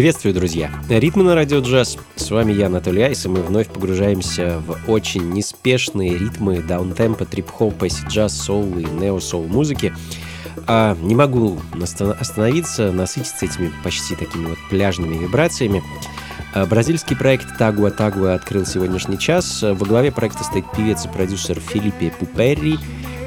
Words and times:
Приветствую, 0.00 0.32
друзья! 0.34 0.70
Ритмы 0.88 1.24
на 1.24 1.34
радио 1.34 1.58
джаз. 1.58 1.98
С 2.16 2.30
вами 2.30 2.52
я, 2.52 2.68
Анатолий 2.68 3.02
Айс, 3.02 3.26
и 3.26 3.28
мы 3.28 3.42
вновь 3.42 3.68
погружаемся 3.68 4.62
в 4.66 4.90
очень 4.90 5.30
неспешные 5.30 6.16
ритмы 6.16 6.62
даунтемпа, 6.62 7.26
трип-хопа, 7.26 7.88
джаз, 8.08 8.34
соул 8.34 8.78
и 8.78 8.84
нео-соул 8.84 9.46
музыки. 9.46 9.94
А 10.66 10.96
не 11.02 11.14
могу 11.14 11.60
остановиться, 12.18 12.92
насытиться 12.92 13.44
этими 13.44 13.70
почти 13.84 14.16
такими 14.16 14.46
вот 14.46 14.58
пляжными 14.70 15.18
вибрациями. 15.18 15.82
А, 16.54 16.64
бразильский 16.64 17.14
проект 17.14 17.58
Tagua 17.58 17.90
Tagua 17.90 18.32
открыл 18.32 18.64
сегодняшний 18.64 19.18
час. 19.18 19.60
Во 19.60 19.84
главе 19.84 20.10
проекта 20.10 20.44
стоит 20.44 20.64
певец 20.74 21.04
и 21.04 21.08
продюсер 21.08 21.60
Фелипе 21.60 22.10
Пупери. 22.18 22.78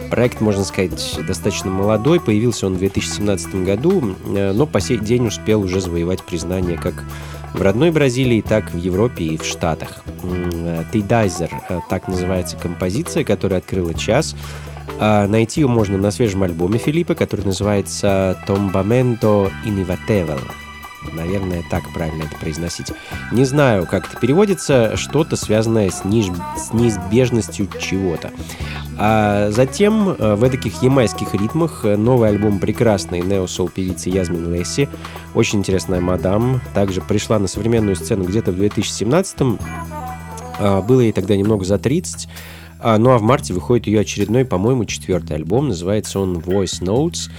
Проект, 0.09 0.41
можно 0.41 0.63
сказать, 0.63 1.19
достаточно 1.27 1.71
молодой, 1.71 2.19
появился 2.19 2.67
он 2.67 2.75
в 2.75 2.79
2017 2.79 3.55
году, 3.63 4.15
э, 4.35 4.51
но 4.53 4.65
по 4.65 4.79
сей 4.79 4.97
день 4.97 5.27
успел 5.27 5.61
уже 5.61 5.81
завоевать 5.81 6.23
признание 6.23 6.77
как 6.77 7.03
в 7.53 7.61
родной 7.61 7.91
Бразилии, 7.91 8.41
так 8.41 8.71
в 8.73 8.77
Европе 8.77 9.25
и 9.25 9.37
в 9.37 9.45
Штатах. 9.45 10.03
Тейдайзер, 10.91 11.49
э, 11.69 11.79
так 11.89 12.07
называется 12.07 12.57
композиция, 12.57 13.23
которая 13.23 13.59
открыла 13.59 13.93
час. 13.93 14.35
А 14.99 15.27
найти 15.27 15.61
ее 15.61 15.67
можно 15.67 15.97
на 15.97 16.11
свежем 16.11 16.43
альбоме 16.43 16.77
Филиппа, 16.77 17.15
который 17.15 17.45
называется 17.45 18.37
«Tombamento 18.47 19.51
Innovatevel». 19.65 20.39
Наверное, 21.11 21.63
так 21.69 21.83
правильно 21.93 22.23
это 22.23 22.37
произносить. 22.37 22.91
Не 23.31 23.45
знаю, 23.45 23.85
как 23.85 24.07
это 24.09 24.19
переводится, 24.19 24.95
что-то 24.97 25.35
связанное 25.35 25.89
с, 25.89 26.05
ниж... 26.05 26.27
с 26.57 26.73
неизбежностью 26.73 27.67
чего-то. 27.79 28.31
А 28.97 29.49
затем 29.51 30.09
э, 30.09 30.35
в 30.35 30.49
таких 30.49 30.81
ямайских 30.81 31.33
ритмах 31.33 31.81
э, 31.83 31.95
новый 31.97 32.29
альбом 32.29 32.59
прекрасной 32.59 33.21
нео-сол 33.21 33.69
певицы 33.69 34.09
Язмин 34.09 34.53
Лесси, 34.53 34.87
очень 35.33 35.59
интересная 35.59 35.99
мадам, 35.99 36.61
также 36.73 37.01
пришла 37.01 37.39
на 37.39 37.47
современную 37.47 37.95
сцену 37.95 38.23
где-то 38.23 38.51
в 38.51 38.61
2017-м, 38.61 39.59
а, 40.59 40.81
было 40.81 41.01
ей 41.01 41.11
тогда 41.11 41.35
немного 41.35 41.65
за 41.65 41.77
30, 41.77 42.29
а, 42.79 42.97
ну 42.97 43.11
а 43.11 43.17
в 43.17 43.21
марте 43.21 43.53
выходит 43.53 43.87
ее 43.87 44.01
очередной, 44.01 44.45
по-моему, 44.45 44.85
четвертый 44.85 45.37
альбом, 45.37 45.69
называется 45.69 46.19
он 46.19 46.37
Voice 46.37 46.81
Notes, 46.81 47.31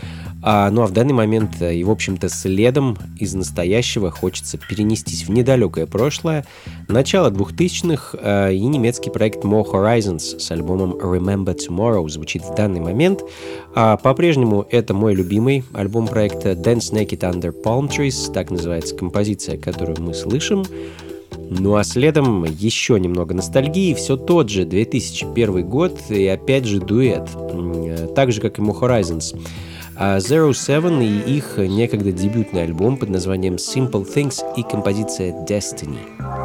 а, 0.46 0.70
ну 0.70 0.82
а 0.82 0.86
в 0.86 0.92
данный 0.92 1.14
момент 1.14 1.62
э, 1.62 1.74
и, 1.74 1.84
в 1.84 1.90
общем-то, 1.90 2.28
следом 2.28 2.98
из 3.18 3.32
настоящего 3.34 4.10
хочется 4.10 4.58
перенестись 4.58 5.24
в 5.24 5.30
недалекое 5.30 5.86
прошлое, 5.86 6.44
начало 6.86 7.30
2000-х, 7.30 8.18
а, 8.20 8.50
и 8.50 8.60
немецкий 8.60 9.08
проект 9.08 9.42
More 9.42 9.64
Horizons 9.64 10.38
с 10.38 10.50
альбомом 10.50 10.92
Remember 10.92 11.56
Tomorrow 11.56 12.06
звучит 12.10 12.42
в 12.42 12.54
данный 12.54 12.80
момент. 12.80 13.22
А, 13.74 13.96
по-прежнему 13.96 14.66
это 14.70 14.92
мой 14.92 15.14
любимый 15.14 15.64
альбом 15.72 16.06
проекта 16.06 16.50
Dance 16.50 16.92
Naked 16.92 17.20
Under 17.20 17.54
Palm 17.64 17.88
Trees, 17.88 18.30
так 18.30 18.50
называется 18.50 18.94
композиция, 18.94 19.56
которую 19.56 19.96
мы 20.02 20.12
слышим. 20.12 20.62
Ну 21.48 21.76
а 21.76 21.84
следом 21.84 22.44
еще 22.44 23.00
немного 23.00 23.32
ностальгии, 23.32 23.94
все 23.94 24.18
тот 24.18 24.50
же 24.50 24.66
2001 24.66 25.66
год 25.66 25.98
и 26.10 26.26
опять 26.26 26.66
же 26.66 26.80
дуэт, 26.80 27.28
э, 27.34 28.08
так 28.14 28.30
же 28.30 28.42
как 28.42 28.58
и 28.58 28.62
Mo 28.62 28.78
Horizons. 28.78 29.34
А 29.96 30.18
Zero 30.18 30.50
Seven 30.50 31.04
и 31.04 31.36
их 31.36 31.56
некогда 31.56 32.10
дебютный 32.10 32.64
альбом 32.64 32.96
под 32.96 33.10
названием 33.10 33.54
Simple 33.54 34.04
Things 34.04 34.42
и 34.56 34.62
композиция 34.62 35.32
Destiny. 35.46 36.43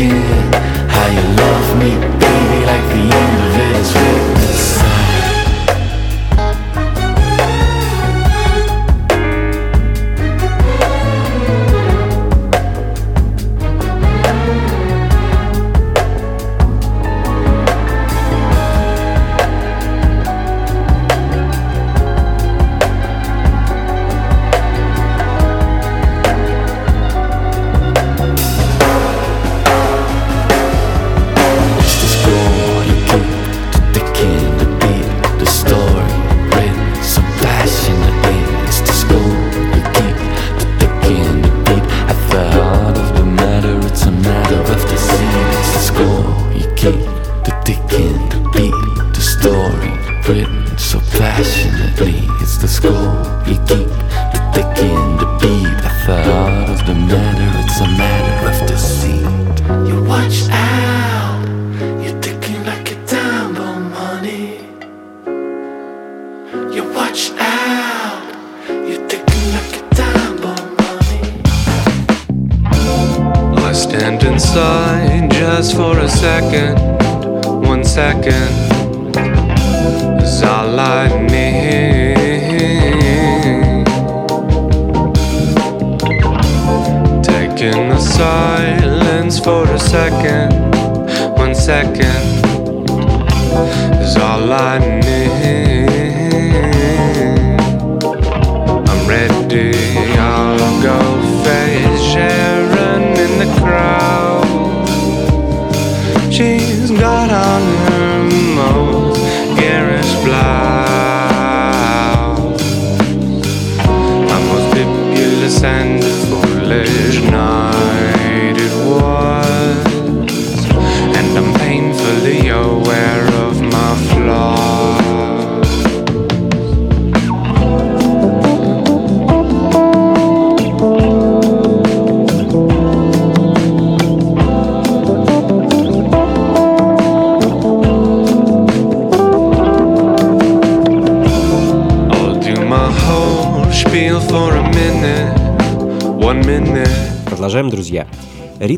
again. 0.00 0.77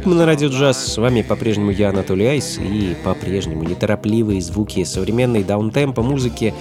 Ритмы 0.00 0.14
на 0.14 0.24
радио 0.24 0.48
джаз. 0.48 0.94
С 0.94 0.96
вами 0.96 1.20
по-прежнему 1.20 1.70
я, 1.70 1.90
Анатолий 1.90 2.24
Айс, 2.24 2.58
и 2.58 2.96
по-прежнему 3.04 3.64
неторопливые 3.64 4.40
звуки 4.40 4.82
современной 4.84 5.44
даунтемпа 5.44 6.00
музыки. 6.00 6.54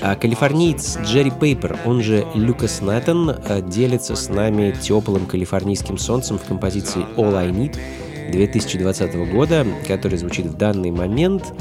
А 0.00 0.14
калифорниец 0.14 0.98
Джерри 1.02 1.32
Пейпер, 1.32 1.76
он 1.86 2.02
же 2.02 2.24
Люкас 2.36 2.82
Нэттон, 2.82 3.30
а, 3.30 3.60
делится 3.62 4.14
с 4.14 4.28
нами 4.28 4.72
теплым 4.80 5.26
калифорнийским 5.26 5.98
солнцем 5.98 6.38
в 6.38 6.44
композиции 6.44 7.04
All 7.16 7.34
I 7.36 7.48
Need 7.48 7.76
2020 8.30 9.16
года, 9.32 9.66
который 9.88 10.16
звучит 10.16 10.46
в 10.46 10.56
данный 10.56 10.92
момент. 10.92 11.52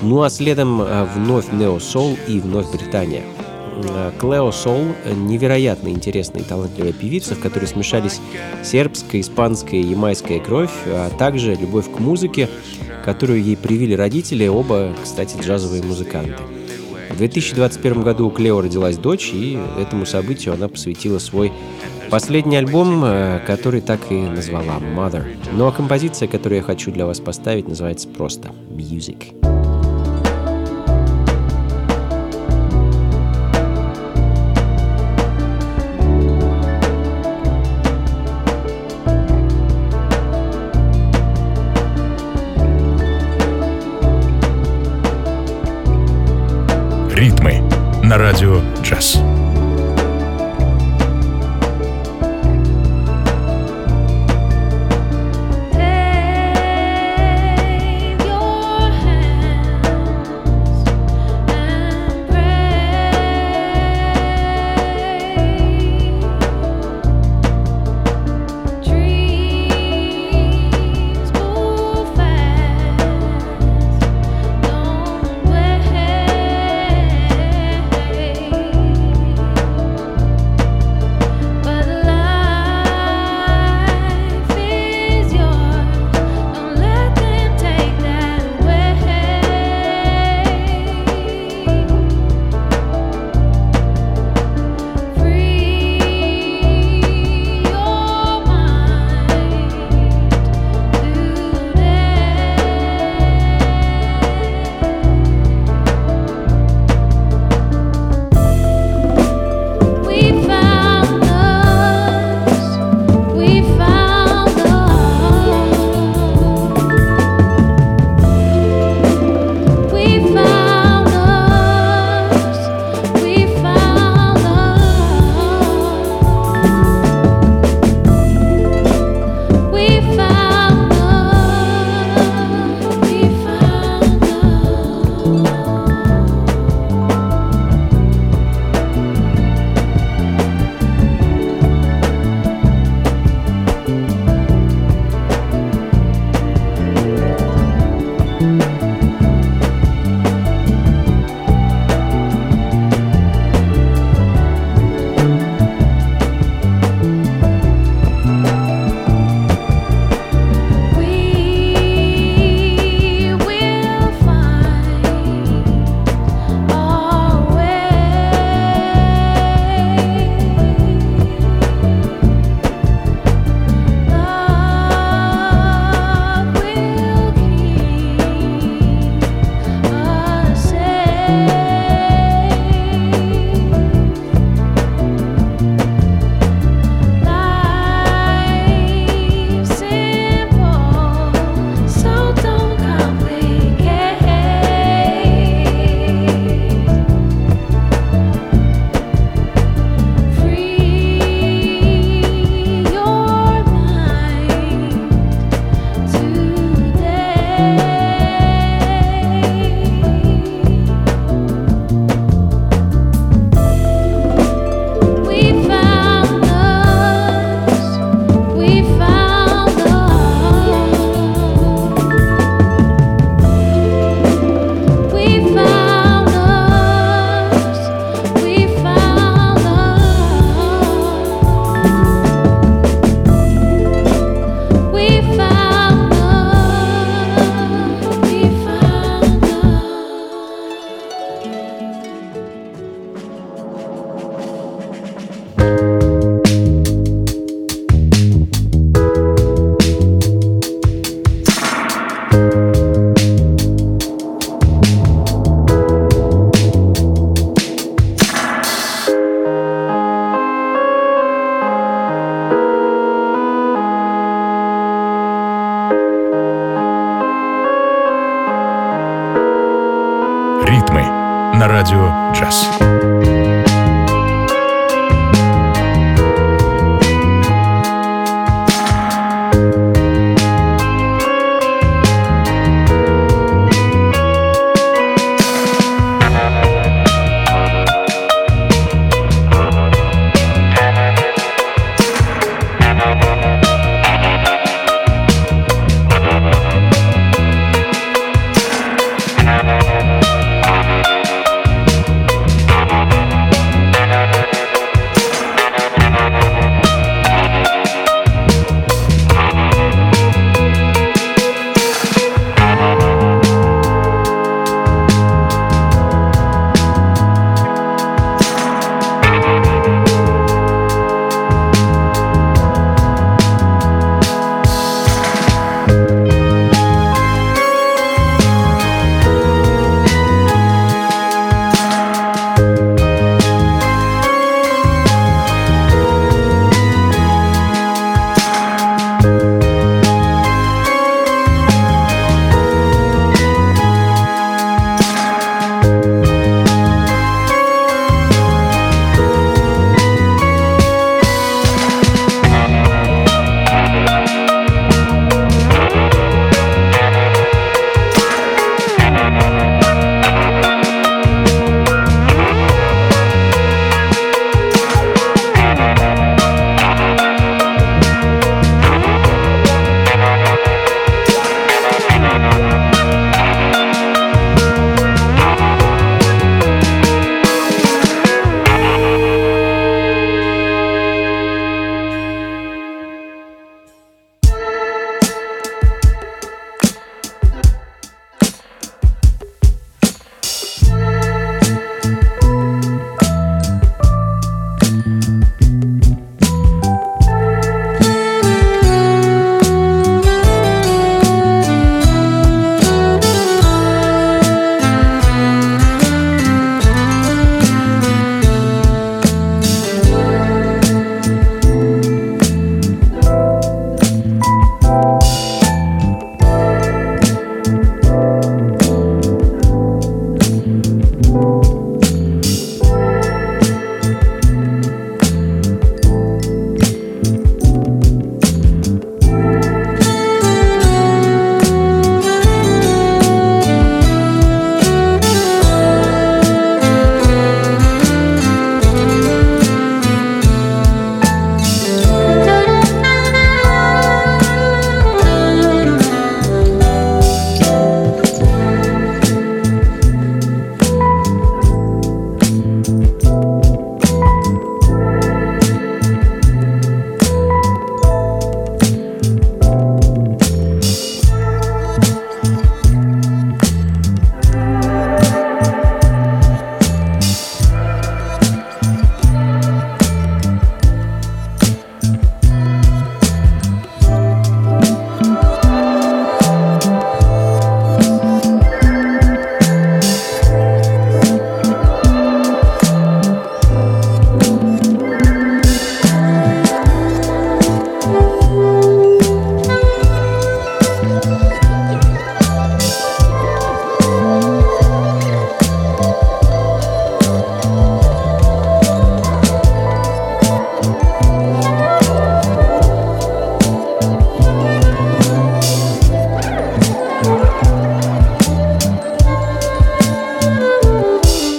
Ну 0.00 0.22
а 0.22 0.30
следом 0.30 0.80
а, 0.80 1.04
вновь 1.04 1.52
Нео 1.52 1.76
Soul 1.76 2.16
и 2.26 2.40
вновь 2.40 2.72
Британия. 2.72 3.24
Э, 3.84 4.12
Клео 4.18 4.50
Сол— 4.52 4.86
невероятно 5.04 5.88
интересная 5.88 6.42
и 6.42 6.44
талантливая 6.44 6.92
певица, 6.92 7.34
в 7.34 7.40
которой 7.40 7.66
смешались 7.66 8.20
сербская, 8.64 9.20
испанская 9.20 9.80
и 9.80 9.84
ямайская 9.84 10.40
кровь, 10.40 10.70
а 10.86 11.10
также 11.10 11.54
любовь 11.54 11.90
к 11.90 11.98
музыке, 11.98 12.48
которую 13.04 13.42
ей 13.42 13.56
привили 13.56 13.94
родители, 13.94 14.46
оба, 14.46 14.94
кстати, 15.02 15.36
джазовые 15.40 15.82
музыканты. 15.82 16.36
В 17.10 17.16
2021 17.16 18.02
году 18.02 18.28
у 18.28 18.30
Клео 18.30 18.60
родилась 18.60 18.96
дочь, 18.98 19.30
и 19.32 19.58
этому 19.80 20.06
событию 20.06 20.54
она 20.54 20.68
посвятила 20.68 21.18
свой 21.18 21.52
последний 22.10 22.56
альбом, 22.56 23.02
э, 23.04 23.40
который 23.46 23.80
так 23.80 24.00
и 24.10 24.14
назвала 24.14 24.78
«Mother». 24.78 25.24
Ну 25.52 25.66
а 25.66 25.72
композиция, 25.72 26.28
которую 26.28 26.58
я 26.58 26.62
хочу 26.62 26.90
для 26.90 27.06
вас 27.06 27.20
поставить, 27.20 27.68
называется 27.68 28.08
просто 28.08 28.50
«Music». 28.70 29.57
На 48.08 48.16
радио 48.16 48.62
«Джаз». 48.82 49.18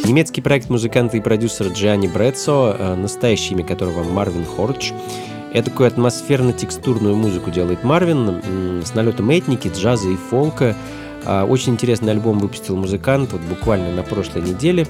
Итальянский 0.09 0.41
проект 0.41 0.71
музыканта 0.71 1.17
и 1.17 1.19
продюсера 1.19 1.69
Джианни 1.69 2.07
Брецо, 2.07 2.75
э, 2.75 2.95
настоящее 2.95 3.51
имя 3.51 3.63
которого 3.63 4.03
Марвин 4.03 4.43
Хордж. 4.43 4.91
Этакую 5.53 5.85
атмосферно-текстурную 5.85 7.15
музыку 7.15 7.51
делает 7.51 7.83
Марвин 7.83 8.81
с 8.83 8.95
налетом 8.95 9.29
этники, 9.29 9.67
джаза 9.67 10.09
и 10.09 10.15
фолка. 10.15 10.75
А, 11.25 11.45
очень 11.45 11.73
интересный 11.73 12.13
альбом 12.13 12.39
выпустил 12.39 12.75
музыкант 12.75 13.33
вот 13.33 13.41
буквально 13.41 13.93
на 13.93 14.01
прошлой 14.01 14.41
неделе. 14.41 14.87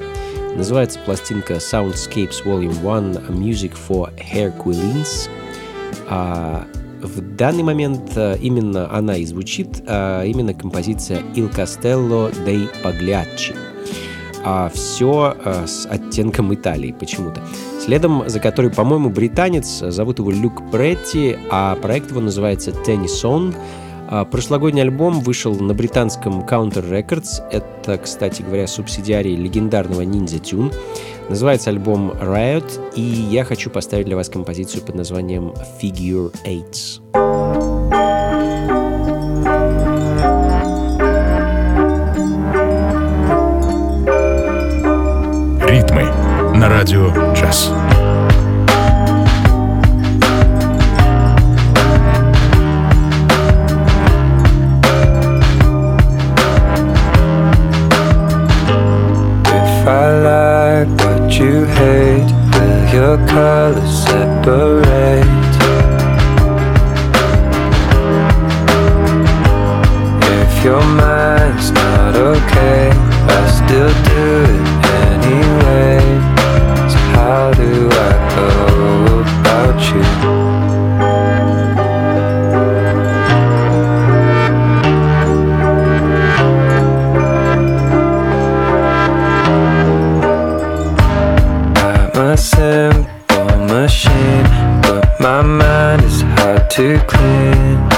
Называется 0.56 1.00
пластинка 1.00 1.56
Soundscapes 1.56 2.46
Volume 2.46 2.80
1 2.80 3.18
Music 3.28 3.74
for 3.74 4.14
Hair 4.16 4.54
Quillins. 4.58 5.30
А, 6.08 6.66
в 7.02 7.20
данный 7.36 7.64
момент 7.64 8.14
э, 8.16 8.38
именно 8.40 8.90
она 8.90 9.18
и 9.18 9.26
звучит, 9.26 9.84
а 9.86 10.24
именно 10.24 10.54
композиция 10.54 11.20
Il 11.36 11.54
Castello 11.54 12.34
dei 12.46 12.70
Pagliacci. 12.82 13.69
А 14.44 14.70
все 14.74 15.36
э, 15.44 15.68
с 15.68 15.86
оттенком 15.86 16.54
Италии 16.54 16.96
почему-то. 16.98 17.42
Следом 17.84 18.24
за 18.28 18.40
которой, 18.40 18.72
по-моему, 18.72 19.10
британец, 19.10 19.80
зовут 19.80 20.20
его 20.20 20.32
Люк 20.32 20.72
Претти, 20.72 21.38
а 21.52 21.76
проект 21.76 22.12
его 22.12 22.22
называется 22.22 22.72
Tennyson. 22.72 23.56
А 24.12 24.26
прошлогодний 24.26 24.82
альбом 24.82 25.20
вышел 25.20 25.54
на 25.54 25.74
британском 25.76 26.42
Counter 26.42 26.84
Records. 26.84 27.44
Это, 27.52 27.98
кстати 27.98 28.42
говоря, 28.42 28.66
субсидиарий 28.66 29.36
легендарного 29.36 30.02
Ninja 30.02 30.42
Tune. 30.42 30.74
Называется 31.30 31.70
альбом 31.70 32.12
Riot, 32.12 32.94
и 32.96 33.02
я 33.02 33.44
хочу 33.44 33.70
поставить 33.70 34.08
для 34.08 34.16
вас 34.16 34.30
композицию 34.30 34.84
под 34.84 34.96
названием 34.96 35.54
Figure 35.80 36.34
Eights. 36.44 37.59
Радио 46.70 47.10
«Джаз». 47.34 47.72
My 95.22 95.42
mind 95.42 96.02
is 96.06 96.22
hard 96.22 96.70
to 96.72 96.98
clear. 97.06 97.89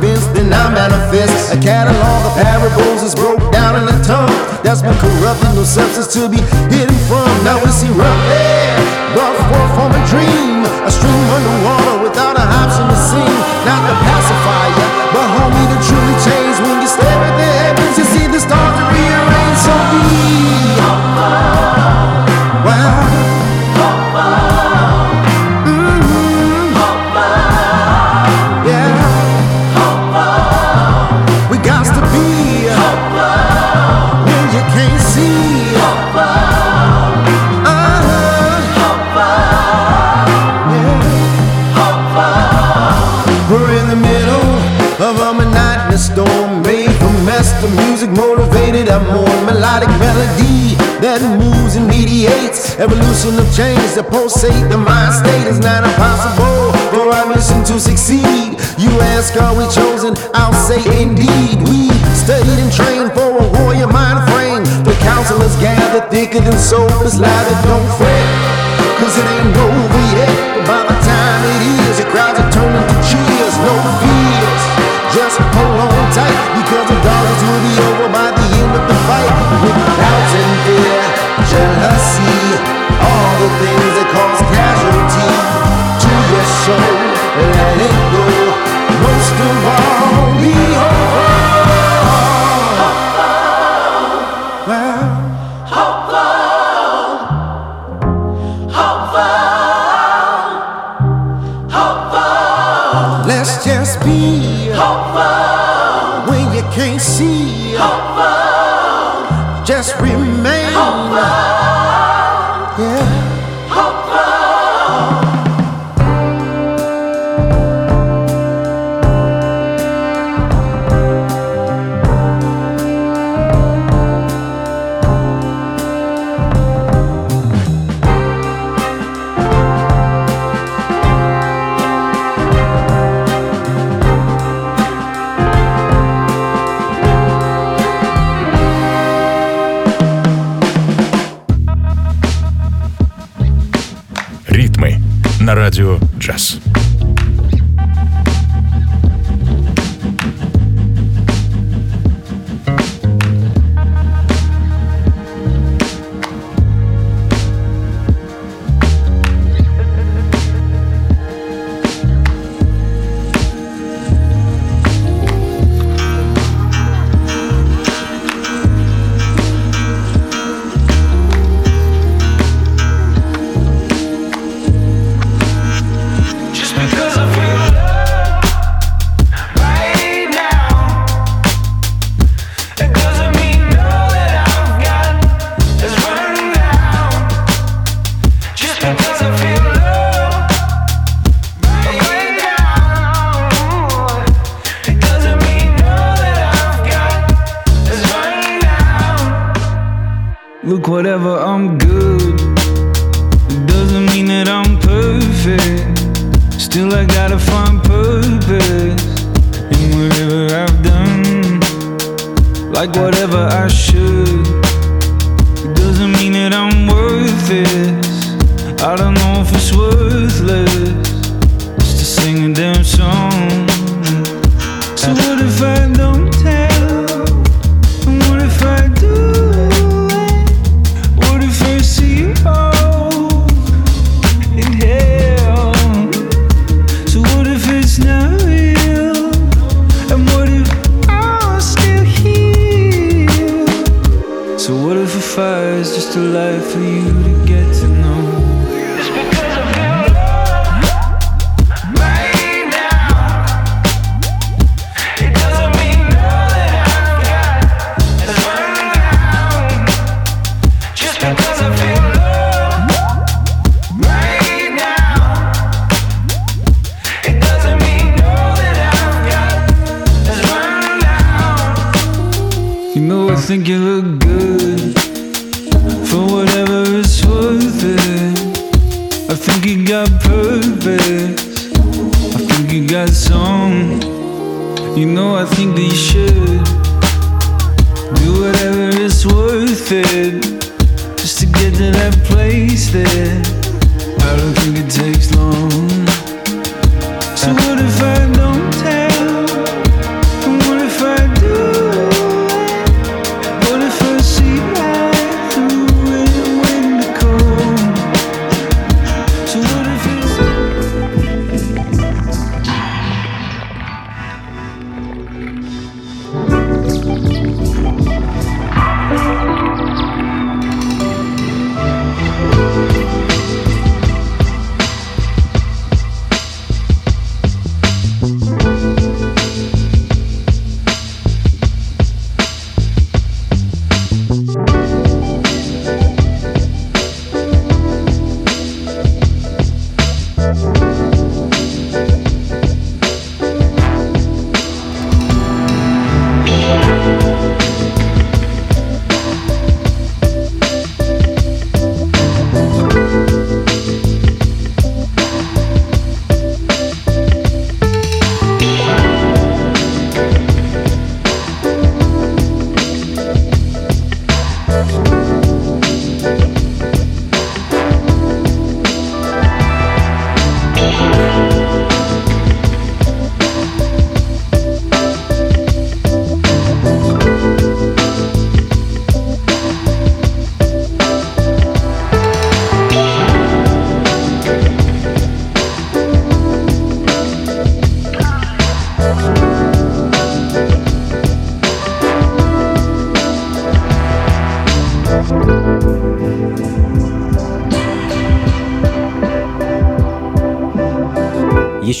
Convinced, 0.00 0.32
then 0.32 0.52
I 0.52 0.72
manifest. 0.72 1.52
A 1.52 1.60
catalog 1.60 2.20
of 2.24 2.32
parables 2.40 3.02
is 3.04 3.14
broke 3.14 3.40
down 3.52 3.76
in 3.76 3.84
a 3.84 3.96
tongue 4.02 4.32
that's 4.64 4.80
been 4.80 4.96
corrupted, 4.96 5.52
no 5.54 5.64
substance 5.64 6.08
to 6.16 6.28
be 6.28 6.40
hidden 6.72 6.96
from. 7.04 7.28
Now 7.44 7.60
rough 7.60 8.24
air 8.32 8.76
brought 9.12 9.36
forth 9.52 9.72
from 9.76 9.90
a 9.92 10.02
dream, 10.08 10.64
a 10.88 10.90
stream 10.90 11.26
underwater 11.36 12.02
without 12.02 12.36
a 12.40 12.44
option 12.64 12.88
to 12.88 12.96
sing. 12.96 13.36
Not 13.68 13.80
the 13.84 13.94
pacifier, 14.00 14.88
but 15.12 15.26
homie, 15.36 15.68
to 15.68 15.78
truly 15.84 16.16
change 16.24 16.56
when 16.64 16.80
you 16.80 16.88
stare 16.88 17.20
at 17.28 17.34
the 17.36 17.59
More 49.08 49.40
melodic 49.48 49.88
melody 49.96 50.76
that 51.00 51.24
moves 51.40 51.76
and 51.76 51.88
mediates. 51.88 52.76
Evolution 52.76 53.40
of 53.40 53.48
change 53.56 53.96
that 53.96 54.12
pulsate 54.12 54.68
the 54.68 54.76
mind 54.76 55.16
state 55.16 55.48
is 55.48 55.58
not 55.58 55.80
impossible 55.88 56.76
for 56.92 57.08
our 57.08 57.24
mission 57.32 57.64
to 57.64 57.80
succeed. 57.80 58.60
You 58.76 58.92
ask, 59.16 59.32
are 59.40 59.56
we 59.56 59.64
chosen? 59.72 60.12
I'll 60.36 60.52
say 60.52 60.80
indeed. 61.00 61.64
We 61.64 61.88
studied 62.12 62.60
and 62.60 62.72
trained 62.72 63.12
for 63.16 63.32
a 63.40 63.46
warrior 63.56 63.88
mind 63.88 64.20
frame. 64.28 64.64
The 64.84 64.96
counselors 65.00 65.56
gather 65.56 66.04
thicker 66.12 66.44
than 66.44 66.56
soap 66.60 66.92
is 67.00 67.16
louder. 67.16 67.56
Don't 67.64 67.90
fret, 67.96 68.28
cause 69.00 69.16
it 69.16 69.24
ain't 69.24 69.56
over 69.56 70.04
yet. 70.20 70.32
By 70.68 70.84
the 70.84 70.96
time 71.00 71.40
it 71.48 71.62
is, 71.88 72.04
the 72.04 72.06
crowds 72.12 72.36
are 72.36 72.50
turning 72.52 72.86
to 72.92 72.96
cheers. 73.08 73.54
No 73.64 73.74
fears, 74.04 74.62
just 75.16 75.40
hold 75.40 75.88
on 75.88 76.04
tight 76.12 76.44
because 76.60 76.88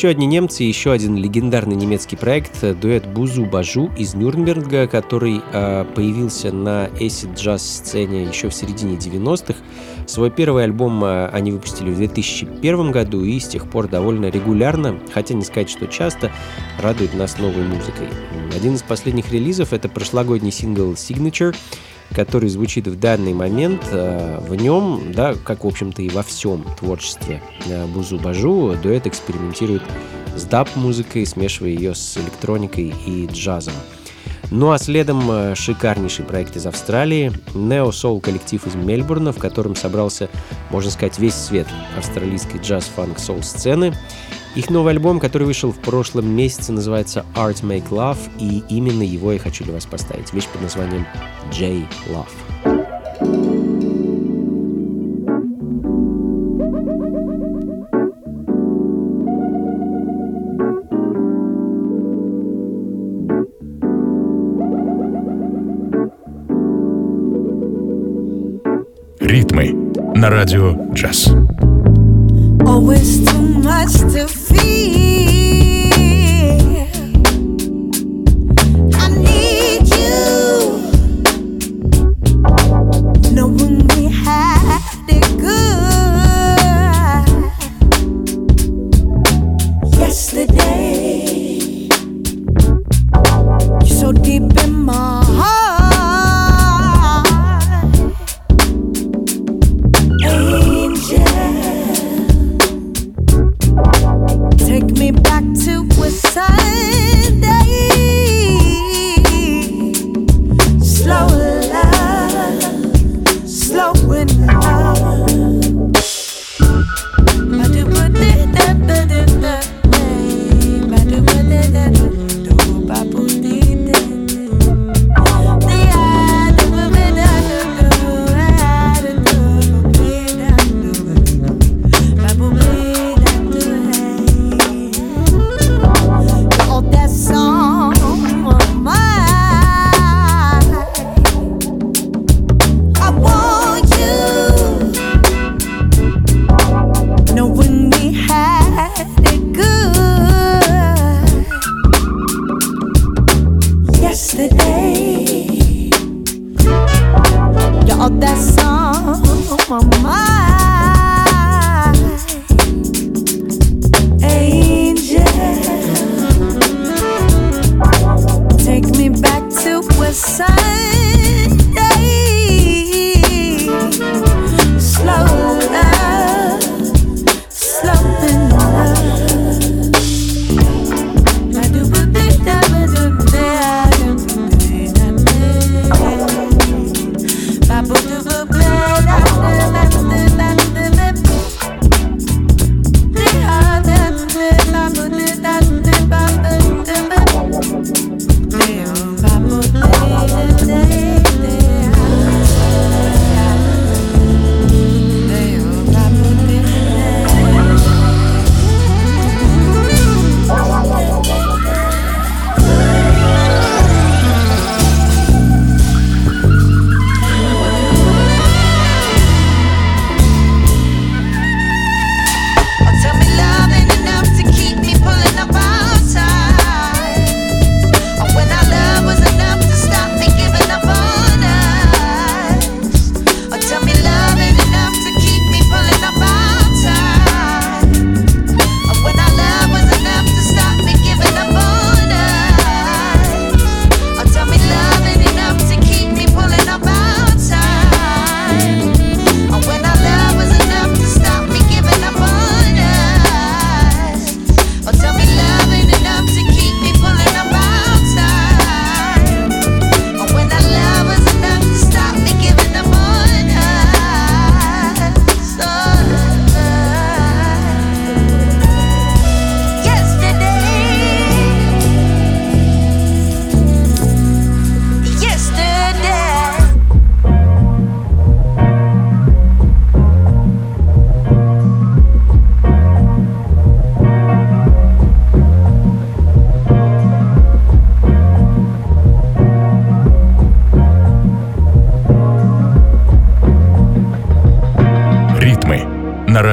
Еще 0.00 0.08
одни 0.08 0.24
немцы, 0.24 0.62
еще 0.62 0.92
один 0.92 1.14
легендарный 1.14 1.76
немецкий 1.76 2.16
проект, 2.16 2.64
дуэт 2.80 3.06
Бузу 3.06 3.44
Бажу 3.44 3.90
из 3.98 4.14
Нюрнберга, 4.14 4.86
который 4.86 5.42
э, 5.52 5.84
появился 5.94 6.50
на 6.50 6.86
acid 6.86 7.34
джаз 7.34 7.60
сцене 7.60 8.22
еще 8.22 8.48
в 8.48 8.54
середине 8.54 8.96
90-х. 8.96 9.56
Свой 10.06 10.30
первый 10.30 10.64
альбом 10.64 11.04
э, 11.04 11.26
они 11.26 11.52
выпустили 11.52 11.90
в 11.90 11.98
2001 11.98 12.92
году 12.92 13.22
и 13.24 13.38
с 13.38 13.48
тех 13.48 13.68
пор 13.68 13.88
довольно 13.88 14.30
регулярно, 14.30 14.98
хотя 15.12 15.34
не 15.34 15.44
сказать, 15.44 15.68
что 15.68 15.86
часто, 15.86 16.32
радуют 16.80 17.12
нас 17.12 17.36
новой 17.36 17.64
музыкой. 17.64 18.08
Один 18.56 18.76
из 18.76 18.82
последних 18.82 19.30
релизов 19.30 19.74
это 19.74 19.90
прошлогодний 19.90 20.50
сингл 20.50 20.92
Signature, 20.92 21.54
который 22.14 22.48
звучит 22.48 22.86
в 22.86 22.98
данный 22.98 23.32
момент. 23.32 23.82
Э, 23.90 24.38
в 24.40 24.54
нем, 24.54 25.12
да, 25.12 25.34
как, 25.34 25.64
в 25.64 25.66
общем-то, 25.66 26.02
и 26.02 26.08
во 26.08 26.22
всем 26.22 26.64
творчестве 26.78 27.42
э, 27.66 27.86
Бузу 27.86 28.18
Бажу, 28.18 28.76
дуэт 28.82 29.06
экспериментирует 29.06 29.82
с 30.36 30.44
даб-музыкой, 30.44 31.26
смешивая 31.26 31.70
ее 31.70 31.94
с 31.94 32.16
электроникой 32.16 32.94
и 33.06 33.26
джазом. 33.26 33.74
Ну 34.50 34.72
а 34.72 34.78
следом 34.78 35.30
э, 35.30 35.54
шикарнейший 35.54 36.24
проект 36.24 36.56
из 36.56 36.66
Австралии, 36.66 37.32
Neo 37.54 37.90
Soul 37.90 38.20
коллектив 38.20 38.66
из 38.66 38.74
Мельбурна, 38.74 39.32
в 39.32 39.38
котором 39.38 39.76
собрался, 39.76 40.28
можно 40.70 40.90
сказать, 40.90 41.18
весь 41.18 41.34
свет 41.34 41.68
австралийской 41.96 42.60
джаз-фанк-соул 42.60 43.44
сцены. 43.44 43.94
Их 44.56 44.68
новый 44.68 44.92
альбом, 44.92 45.20
который 45.20 45.46
вышел 45.46 45.72
в 45.72 45.78
прошлом 45.78 46.28
месяце, 46.28 46.72
называется 46.72 47.24
Art 47.34 47.62
Make 47.62 47.88
Love, 47.90 48.18
и 48.38 48.62
именно 48.68 49.02
его 49.02 49.32
я 49.32 49.38
хочу 49.38 49.64
для 49.64 49.74
вас 49.74 49.86
поставить. 49.86 50.32
Вещь 50.32 50.48
под 50.48 50.62
названием 50.62 51.06
J 51.52 51.86
Love. 52.08 52.26
Ритмы 69.20 69.72
на 70.16 70.28
радио 70.28 70.72
джаз. 70.92 71.28
Always 72.66 73.24
too 73.24 73.62
much 73.62 73.92
to 74.12 74.39
be 74.62 74.99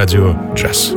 радио 0.08 0.34
джаз. 0.54 0.94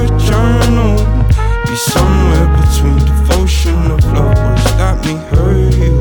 A 0.00 0.08
journal, 0.18 0.96
be 1.66 1.76
somewhere 1.76 2.48
between 2.60 2.98
devotion 3.04 3.90
of 3.90 4.02
love. 4.12 4.36
Was 4.36 4.64
that 4.80 4.96
me 5.04 5.14
hurt 5.30 5.74
you? 5.76 5.94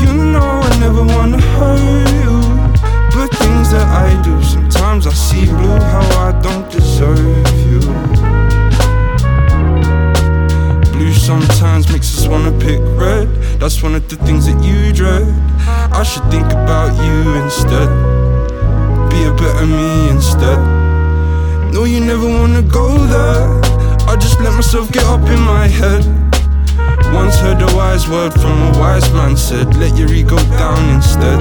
You 0.00 0.12
know 0.32 0.50
I 0.68 0.78
never 0.80 1.02
wanna 1.04 1.40
hurt 1.56 2.08
you. 2.18 2.34
But 3.14 3.28
things 3.38 3.70
that 3.70 3.86
I 3.86 4.20
do, 4.22 4.42
sometimes 4.42 5.06
I 5.06 5.12
see 5.12 5.46
blue, 5.46 5.78
how 5.92 6.06
I 6.26 6.32
don't 6.42 6.70
deserve 6.70 7.48
you. 7.70 7.80
Blue 10.92 11.12
sometimes 11.12 11.90
makes 11.92 12.18
us 12.18 12.26
wanna 12.26 12.52
pick 12.58 12.80
red. 12.98 13.28
That's 13.60 13.82
one 13.82 13.94
of 13.94 14.08
the 14.08 14.16
things 14.16 14.46
that 14.46 14.62
you 14.62 14.92
dread. 14.92 15.26
I 15.92 16.02
should 16.02 16.28
think 16.30 16.46
about 16.52 16.92
you 17.04 17.34
instead. 17.42 18.25
Be 19.16 19.24
a 19.24 19.32
better 19.32 19.64
me 19.64 20.10
instead. 20.10 20.60
No, 21.72 21.84
you 21.84 22.00
never 22.00 22.28
wanna 22.28 22.60
go 22.60 22.86
there. 23.06 23.48
I 24.06 24.14
just 24.14 24.38
let 24.40 24.52
myself 24.52 24.92
get 24.92 25.04
up 25.04 25.22
in 25.34 25.40
my 25.40 25.66
head. 25.66 26.04
Once 27.14 27.36
heard 27.36 27.62
a 27.62 27.70
wise 27.74 28.06
word 28.10 28.34
from 28.34 28.56
a 28.68 28.78
wise 28.78 29.10
man 29.14 29.34
said, 29.34 29.74
Let 29.76 29.96
your 29.96 30.12
ego 30.12 30.36
down 30.60 30.82
instead. 30.94 31.40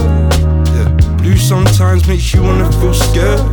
Yeah. 0.76 0.90
Blue 1.18 1.36
sometimes 1.36 2.08
makes 2.08 2.34
you 2.34 2.44
wanna 2.44 2.72
feel 2.80 2.94
scared. 2.94 3.44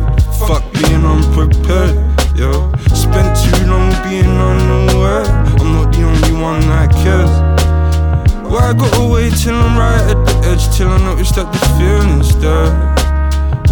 Fuck 0.47 0.63
being 0.71 1.03
unprepared. 1.03 1.95
Yo, 2.39 2.71
spent 2.95 3.35
too 3.43 3.59
long 3.67 3.91
being 4.07 4.33
unaware. 4.51 5.25
I'm 5.59 5.69
not 5.75 5.91
the 5.91 6.03
only 6.03 6.31
one 6.41 6.61
that 6.71 6.89
cares. 7.03 7.33
Why 8.49 8.69
I 8.69 8.73
gotta 8.73 9.05
wait 9.05 9.33
till 9.35 9.55
I'm 9.55 9.77
right 9.77 10.15
at 10.15 10.19
the 10.25 10.47
edge 10.47 10.65
till 10.77 10.87
I 10.87 10.97
notice 10.99 11.31
that 11.31 11.51
the 11.51 11.59
feeling's 11.75 12.37
there. 12.37 12.92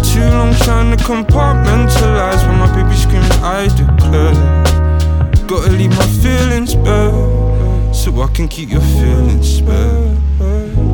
Too 0.02 0.20
long 0.20 0.54
trying 0.56 0.96
to 0.96 1.02
compartmentalize 1.04 2.46
when 2.46 2.58
my 2.58 2.68
baby 2.74 2.94
screaming, 2.96 3.30
I 3.42 3.68
declare. 3.68 4.34
Gotta 5.46 5.70
leave 5.70 5.90
my 5.90 6.06
feelings 6.22 6.74
bare 6.74 7.12
so 7.94 8.20
I 8.20 8.28
can 8.34 8.48
keep 8.48 8.70
your 8.70 8.80
feelings 8.80 9.58
spare. 9.58 10.16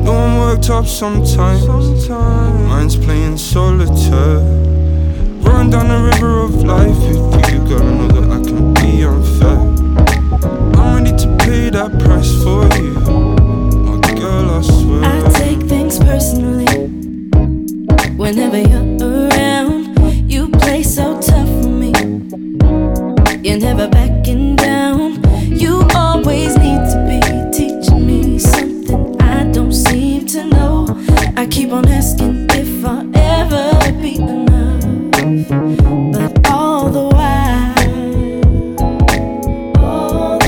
No 0.03 0.13
I'm 0.13 0.39
worked 0.39 0.69
up 0.69 0.85
sometimes. 0.85 1.65
Mine's 2.07 2.95
playing 2.95 3.37
solitaire. 3.37 4.39
Run 5.41 5.69
down 5.69 5.87
the 5.87 6.11
river 6.11 6.39
of 6.39 6.63
life 6.63 6.97
with 6.97 7.49
you. 7.51 7.77
I 7.77 7.83
know 7.83 8.07
that 8.07 8.31
I 8.31 8.39
can 8.47 8.73
be 8.75 9.03
unfair. 9.03 9.59
I'm 10.79 11.03
ready 11.03 11.17
to 11.17 11.37
pay 11.37 11.69
that 11.69 11.91
price 11.99 12.31
for 12.43 12.63
you, 12.77 12.93
my 13.87 13.99
girl. 14.19 14.49
I 14.51 14.61
swear. 14.61 15.03
I 15.03 15.29
take 15.33 15.61
things 15.67 15.99
personally 15.99 16.89
whenever 18.17 18.57
you're 18.57 18.98
around. 19.39 20.31
You 20.31 20.49
play 20.49 20.83
so 20.83 21.19
tough 21.19 21.47
for 21.61 21.69
me. 21.69 21.91
You're 23.43 23.59
never 23.59 23.87
backing 23.87 24.55
down. 24.55 25.21
You 25.45 25.87
always 25.95 26.57
need 26.57 26.81
to 26.93 26.97
be 27.09 27.19
teaching 27.57 28.05
me 28.05 28.39
something 28.39 29.21
I 29.21 29.45
don't 29.51 29.73
seem 29.73 30.25
to 30.27 30.45
know. 30.45 30.87
I 31.35 31.47
keep 31.47 31.71
on 31.71 31.87
asking 31.87 32.47
if 32.51 32.85
I'll 32.85 33.09
ever 33.15 33.91
be 34.01 34.15
enough, 34.15 34.83
but 36.13 36.49
all 36.49 36.89
the 36.89 37.07
while, 37.15 37.79
all 39.83 40.39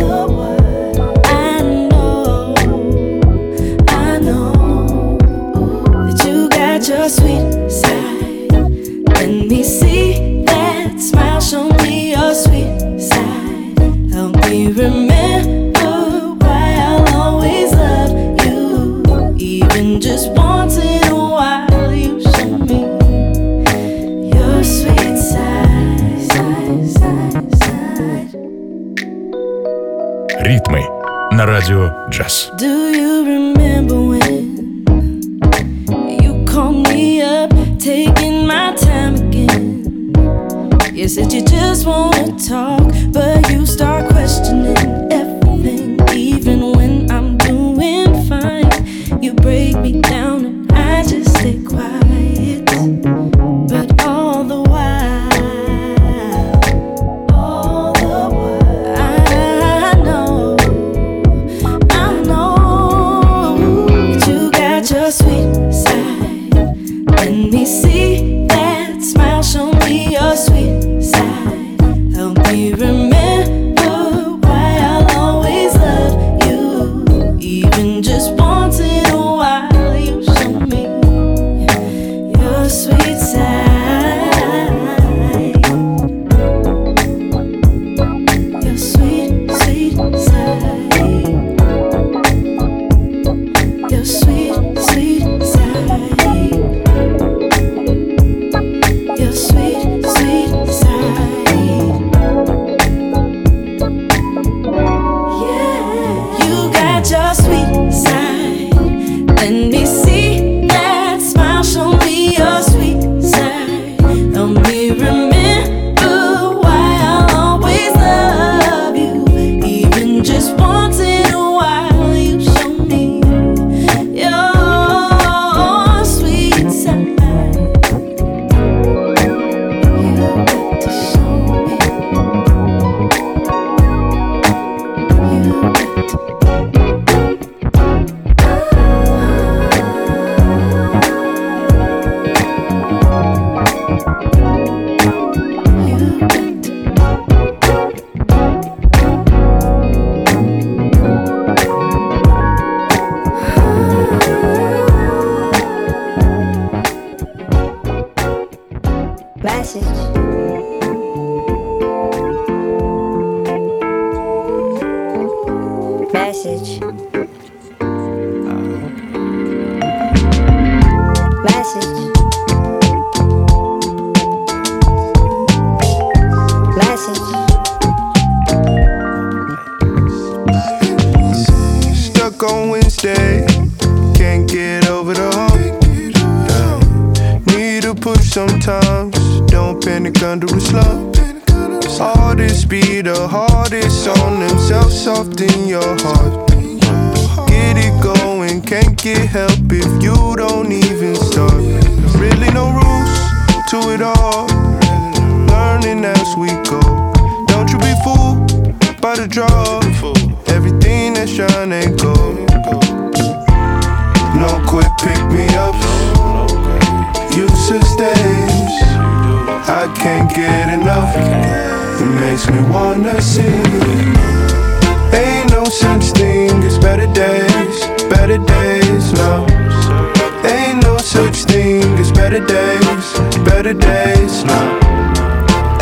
better 232.32 232.46
days. 232.48 233.14
Better 233.44 233.74
days, 233.74 234.46
no. 234.46 234.80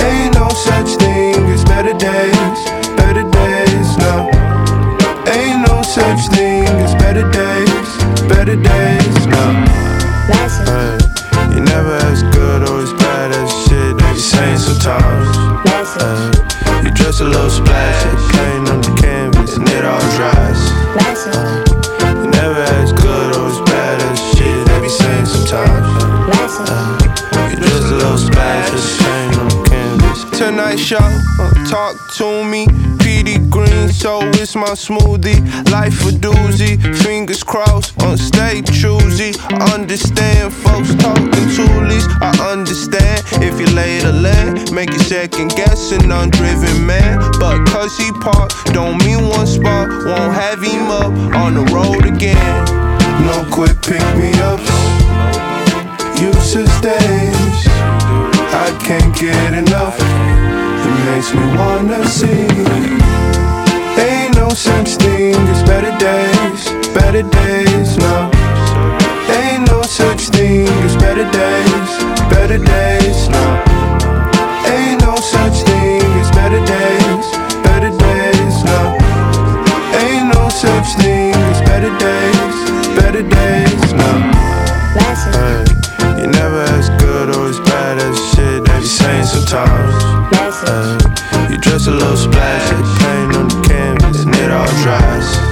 Ain't 0.02 0.34
no 0.34 0.50
such 0.50 0.98
thing 0.98 1.36
as 1.54 1.64
better 1.66 1.94
days. 1.94 2.60
Better 2.98 3.22
days, 3.30 3.98
no. 3.98 4.32
Ain't 5.30 5.62
no 5.68 5.84
such 5.84 6.28
thing 6.34 6.66
as 6.82 6.96
better 6.96 7.30
days, 7.30 7.90
better 8.28 8.56
days, 8.56 9.28
no. 9.28 9.46
Hey, 10.66 10.98
you 11.54 11.62
never 11.62 11.96
as 12.10 12.24
good 12.34 12.68
or 12.68 12.82
as 12.82 12.94
bad 12.94 13.32
as 13.32 13.50
shit 13.66 13.98
that 13.98 14.14
you 14.16 14.20
saying 14.20 14.58
sometimes. 14.58 15.38
Hey, 15.70 15.86
uh, 16.02 16.82
you 16.84 16.90
dress 16.92 17.20
a 17.22 17.26
little 17.26 17.50
splash, 17.50 17.79
Tonight, 30.60 30.92
y'all, 30.92 31.22
uh, 31.40 31.54
talk 31.70 31.96
to 32.16 32.44
me. 32.44 32.66
PD 33.00 33.50
green, 33.50 33.88
so 33.88 34.20
it's 34.42 34.58
my 34.58 34.76
smoothie. 34.76 35.40
Life 35.72 36.06
a 36.06 36.12
doozy, 36.12 36.76
fingers 37.02 37.44
crossed, 37.44 38.04
on 38.04 38.18
stay 38.18 38.62
choosy. 38.64 39.32
Understand, 39.72 40.54
folks 40.54 40.94
talking 40.96 41.48
toolies. 41.56 42.06
I 42.20 42.52
understand 42.52 43.24
if 43.42 43.58
you 43.58 43.74
lay 43.74 44.00
the 44.00 44.12
land, 44.12 44.74
make 44.74 44.90
you 44.90 45.00
second 45.00 45.52
guess 45.56 45.94
an 45.94 46.12
undriven 46.12 46.86
man. 46.86 47.20
But 47.40 47.66
cause 47.70 47.98
he 47.98 48.12
parked, 48.20 48.74
don't 48.74 49.02
mean 49.06 49.30
one 49.30 49.48
spot 49.48 49.88
won't 49.88 50.34
have 50.34 50.62
him 50.62 50.92
up 50.92 51.14
on 51.40 51.54
the 51.54 51.64
road 51.72 52.06
again. 52.06 52.66
No 53.26 53.48
quick 53.50 53.82
pick 53.82 54.04
me 54.18 54.34
ups, 54.42 54.68
useless 56.20 56.82
days. 56.82 57.39
I 58.70 58.78
can't 58.78 59.16
get 59.18 59.54
enough. 59.54 59.98
It 59.98 60.98
makes 61.10 61.34
me 61.34 61.42
wanna 61.58 62.06
see. 62.06 62.46
Ain't 63.98 64.36
no 64.36 64.50
such 64.50 64.90
thing 65.02 65.34
as 65.34 65.64
better 65.64 65.90
days, 65.98 66.70
better 66.94 67.24
days, 67.24 67.98
no. 67.98 68.30
Ain't 69.42 69.66
no 69.72 69.82
such 69.82 70.30
thing 70.30 70.68
as 70.86 70.96
better 70.98 71.26
days, 71.32 71.92
better 72.30 72.60
days, 72.60 73.28
no. 73.30 73.46
Ain't 74.70 75.02
no 75.02 75.16
such 75.16 75.64
thing 75.66 76.06
as 76.22 76.30
better 76.38 76.62
days, 76.64 77.26
better 77.66 77.90
days, 78.06 78.56
no. 78.70 78.82
Ain't 79.98 80.28
no 80.36 80.48
such 80.50 80.94
thing 81.02 81.34
as 81.34 81.62
better 81.62 81.90
days, 81.98 82.39
saying 89.50 90.00
sometimes. 90.00 91.02
Hey, 91.32 91.50
you 91.50 91.58
dress 91.58 91.88
a 91.88 91.92
little 91.92 92.18
splash, 92.18 92.70
paint 93.00 93.36
on 93.36 93.48
the 93.48 93.68
canvas, 93.68 94.24
and 94.24 94.36
it 94.36 94.52
all 94.52 94.68
dries. 94.84 95.49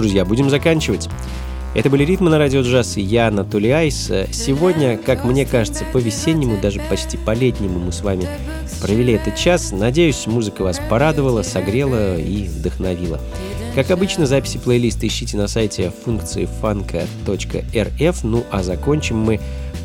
Друзья, 0.00 0.24
будем 0.24 0.48
заканчивать. 0.48 1.10
Это 1.74 1.90
были 1.90 2.04
ритмы 2.04 2.30
на 2.30 2.38
радио 2.38 2.62
джаз, 2.62 2.96
и 2.96 3.02
я, 3.02 3.28
Анатолий 3.28 3.70
Айс. 3.70 4.10
Сегодня, 4.32 4.96
как 4.96 5.24
мне 5.24 5.44
кажется, 5.44 5.84
по-весеннему, 5.92 6.58
даже 6.58 6.80
почти 6.88 7.18
по-летнему 7.18 7.78
мы 7.78 7.92
с 7.92 8.00
вами 8.00 8.26
провели 8.80 9.12
этот 9.12 9.36
час. 9.36 9.72
Надеюсь, 9.72 10.26
музыка 10.26 10.62
вас 10.62 10.80
порадовала, 10.88 11.42
согрела 11.42 12.16
и 12.16 12.48
вдохновила. 12.48 13.20
Как 13.74 13.90
обычно, 13.90 14.26
записи 14.26 14.58
плейлиста 14.58 15.06
ищите 15.06 15.36
на 15.36 15.46
сайте 15.46 15.92
функции 16.04 16.48
фанка.рф, 16.60 18.24
ну 18.24 18.44
а 18.50 18.62
закончим 18.62 19.18
мы 19.18 19.38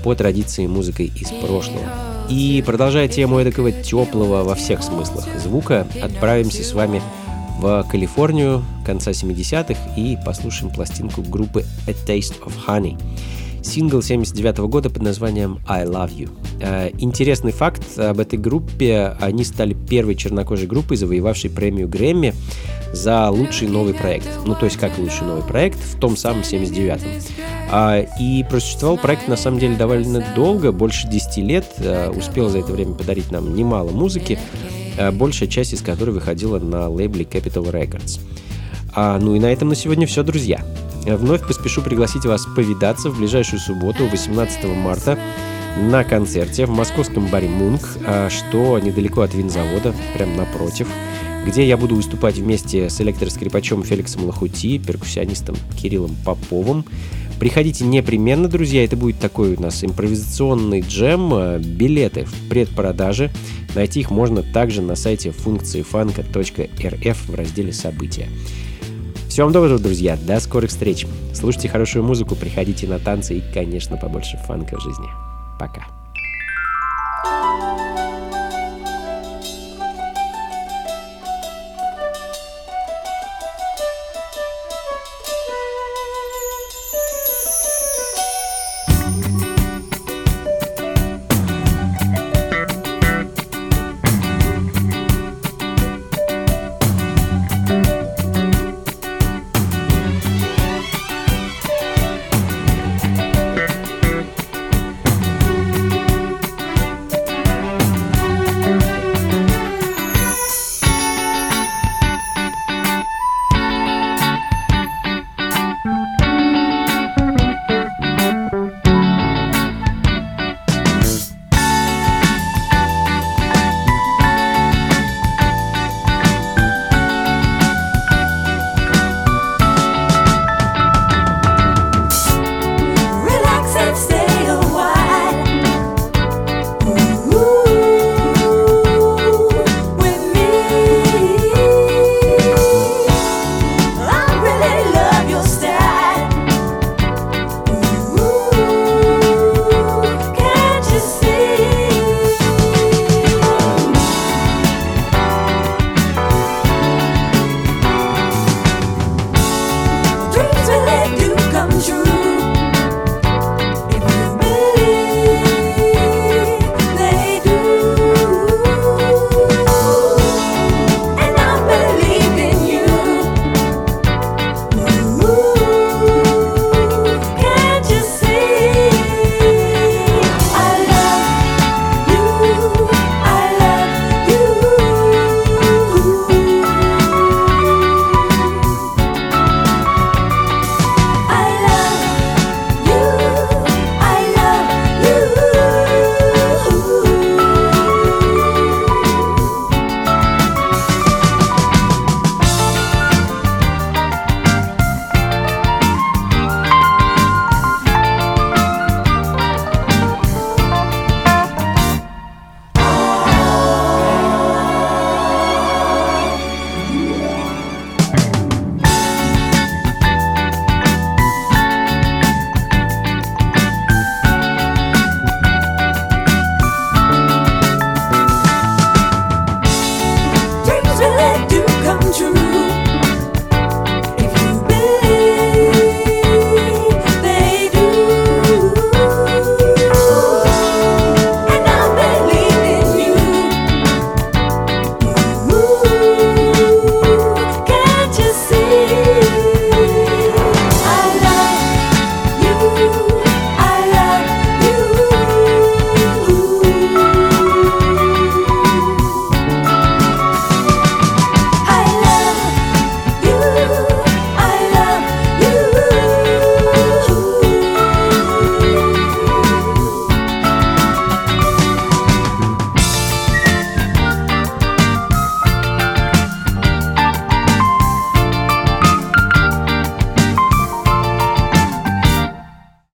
по 0.03 0.15
традиции 0.15 0.65
музыкой 0.65 1.11
из 1.13 1.29
прошлого. 1.29 1.83
И 2.29 2.63
продолжая 2.65 3.07
тему 3.07 3.37
эдакого 3.39 3.71
теплого 3.71 4.43
во 4.43 4.55
всех 4.55 4.81
смыслах 4.81 5.25
звука, 5.43 5.85
отправимся 6.01 6.63
с 6.63 6.73
вами 6.73 6.99
в 6.99 7.24
Калифорнию 7.89 8.63
конца 8.85 9.11
70-х 9.11 9.95
и 9.95 10.17
послушаем 10.25 10.71
пластинку 10.71 11.21
группы 11.21 11.65
A 11.87 11.91
Taste 11.91 12.39
of 12.43 12.53
Honey. 12.67 12.99
Сингл 13.65 14.01
79 14.01 14.59
года 14.69 14.89
под 14.89 15.01
названием 15.01 15.59
I 15.67 15.85
Love 15.85 16.15
You. 16.15 16.29
Э, 16.61 16.91
Интересный 16.99 17.51
факт 17.51 17.97
об 17.97 18.19
этой 18.19 18.37
группе. 18.37 19.15
Они 19.19 19.43
стали 19.43 19.73
первой 19.73 20.15
чернокожей 20.15 20.67
группой, 20.67 20.97
завоевавшей 20.97 21.49
премию 21.49 21.87
Грэмми 21.87 22.33
за 22.93 23.29
лучший 23.29 23.67
новый 23.67 23.93
проект. 23.93 24.27
Ну, 24.45 24.53
то 24.55 24.65
есть, 24.65 24.77
как 24.77 24.97
лучший 24.97 25.25
новый 25.25 25.43
проект 25.43 25.79
в 25.79 25.99
том 25.99 26.15
самом 26.15 26.41
79-м. 26.41 27.09
А, 27.71 28.05
И 28.19 28.43
просуществовал 28.43 28.97
проект, 28.97 29.27
на 29.27 29.35
самом 29.35 29.59
деле, 29.59 29.75
довольно 29.75 30.23
долго, 30.35 30.71
больше 30.71 31.07
10 31.07 31.37
лет. 31.37 31.65
Э, 31.79 32.09
Успел 32.11 32.49
за 32.49 32.59
это 32.59 32.71
время 32.71 32.93
подарить 32.93 33.31
нам 33.31 33.55
немало 33.55 33.89
музыки, 33.89 34.39
большая 35.13 35.49
часть 35.49 35.73
из 35.73 35.81
которой 35.81 36.11
выходила 36.11 36.59
на 36.59 36.89
лейбле 36.89 37.25
Capital 37.25 37.71
Records. 37.71 38.19
А, 38.93 39.19
ну 39.19 39.35
и 39.35 39.39
на 39.39 39.51
этом 39.51 39.69
на 39.69 39.75
сегодня 39.75 40.07
все, 40.07 40.23
друзья. 40.23 40.63
Э, 41.05 41.17
Вновь 41.17 41.45
поспешу 41.45 41.81
пригласить 41.81 42.25
вас 42.25 42.45
повидаться 42.55 43.09
в 43.09 43.17
ближайшую 43.17 43.59
субботу, 43.59 44.07
18 44.07 44.63
марта, 44.65 45.19
на 45.77 46.05
концерте 46.05 46.65
в 46.65 46.69
московском 46.69 47.27
баре 47.27 47.49
«Мунк», 47.49 47.81
а, 48.05 48.29
что 48.29 48.79
недалеко 48.79 49.21
от 49.21 49.33
винзавода, 49.35 49.93
прям 50.13 50.37
напротив, 50.37 50.87
где 51.45 51.67
я 51.67 51.75
буду 51.75 51.95
выступать 51.95 52.37
вместе 52.37 52.89
с 52.89 53.01
электроскрипачом 53.01 53.83
Феликсом 53.83 54.25
Лохути, 54.25 54.77
перкуссионистом 54.77 55.57
Кириллом 55.77 56.15
Поповым. 56.23 56.85
Приходите 57.39 57.83
непременно, 57.85 58.47
друзья, 58.47 58.83
это 58.83 58.95
будет 58.95 59.19
такой 59.19 59.55
у 59.55 59.61
нас 59.61 59.83
импровизационный 59.83 60.81
джем, 60.81 61.33
э, 61.33 61.59
билеты 61.59 62.25
в 62.25 62.49
предпродаже. 62.49 63.29
Найти 63.75 63.99
их 63.99 64.09
можно 64.09 64.41
также 64.41 64.81
на 64.81 64.95
сайте 64.95 65.31
функции 65.31 65.81
фанка.рф 65.81 67.27
в 67.27 67.35
разделе 67.35 67.73
«События». 67.73 68.29
Всего 69.27 69.47
вам 69.47 69.53
доброго, 69.53 69.79
друзья. 69.79 70.17
До 70.25 70.39
скорых 70.39 70.69
встреч. 70.69 71.05
Слушайте 71.33 71.67
хорошую 71.67 72.05
музыку, 72.05 72.35
приходите 72.35 72.87
на 72.87 72.99
танцы 72.99 73.37
и, 73.37 73.43
конечно, 73.53 73.97
побольше 73.97 74.37
фанка 74.47 74.77
в 74.77 74.81
жизни. 74.81 75.07
Пока. 75.59 76.04